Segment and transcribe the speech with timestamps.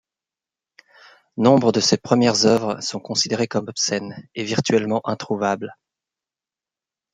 [1.37, 5.75] Nombre de ses premières œuvres sont considérées comme obscènes et virtuellement introuvables.